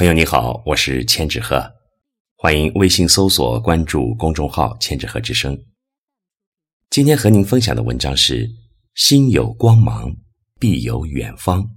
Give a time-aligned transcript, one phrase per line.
[0.00, 1.62] 朋友你好，我是千纸鹤，
[2.38, 5.54] 欢迎微信搜索关注公众号“千纸鹤之声”。
[6.88, 8.48] 今天和您分享的文章是：
[8.94, 10.10] 心有光芒，
[10.58, 11.68] 必有远方。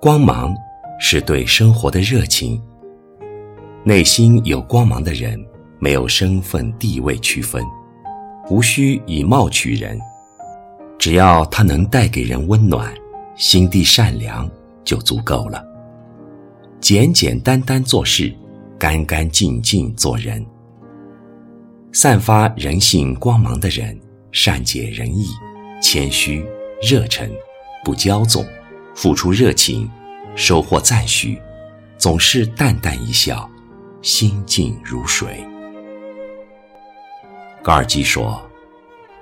[0.00, 0.54] 光芒。
[1.00, 2.60] 是对生活的热情。
[3.84, 5.38] 内心有光芒的人，
[5.78, 7.62] 没有身份地位区分，
[8.48, 9.98] 无需以貌取人，
[10.98, 12.94] 只要他能带给人温暖，
[13.36, 14.50] 心地善良
[14.84, 15.62] 就足够了。
[16.80, 18.34] 简简单单做事，
[18.78, 20.44] 干干净净做人。
[21.92, 23.98] 散发人性光芒的人，
[24.32, 25.26] 善解人意，
[25.82, 26.44] 谦虚，
[26.82, 27.30] 热忱，
[27.84, 28.44] 不骄纵，
[28.94, 29.90] 付出热情。
[30.36, 31.40] 收获赞许，
[31.96, 33.48] 总是淡淡一笑，
[34.02, 35.44] 心静如水。
[37.62, 38.42] 高尔基说：“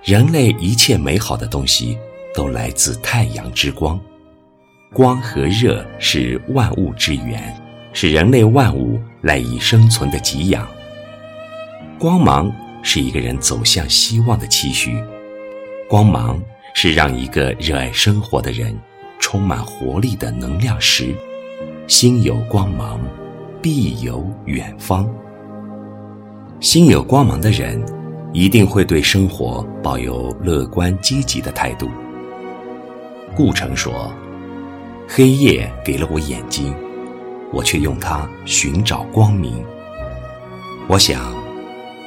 [0.02, 1.98] 人类一切美好的东西
[2.34, 4.00] 都来自太阳之光，
[4.92, 7.54] 光和热是万物之源，
[7.92, 10.66] 是人类万物赖以生存的给养。
[11.98, 12.50] 光芒
[12.82, 14.98] 是一个人走向希望的期许，
[15.88, 16.42] 光芒
[16.74, 18.74] 是让一个热爱生活的人。”
[19.22, 21.14] 充满活力的能量石，
[21.86, 23.00] 心有光芒，
[23.62, 25.08] 必有远方。
[26.60, 27.80] 心有光芒的人，
[28.32, 31.88] 一定会对生活抱有乐观积极的态度。
[33.34, 34.12] 顾城说
[35.08, 36.74] ：“黑夜给了我眼睛，
[37.52, 39.64] 我却用它寻找光明。”
[40.88, 41.32] 我想，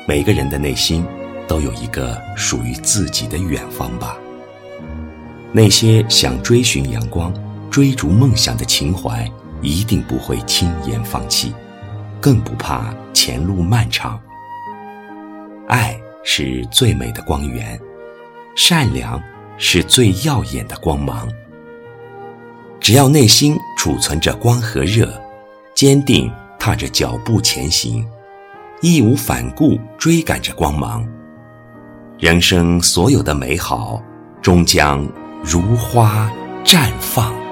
[0.06, 1.04] 每个人的内心
[1.48, 4.18] 都有一个属于自己的远方吧。
[5.56, 7.34] 那些想追寻阳光、
[7.72, 9.26] 追逐梦想的情怀，
[9.62, 11.54] 一定不会轻言放弃，
[12.20, 14.20] 更不怕前路漫长。
[15.70, 17.80] 爱是最美的光源，
[18.54, 19.18] 善良
[19.58, 21.26] 是最耀眼的光芒。
[22.82, 25.10] 只要内心储存着光和热，
[25.74, 28.06] 坚定踏着脚步前行，
[28.82, 31.08] 义无反顾追赶着光芒，
[32.20, 34.04] 人生所有的美好，
[34.42, 35.08] 终将。
[35.48, 36.28] 如花
[36.64, 37.45] 绽放。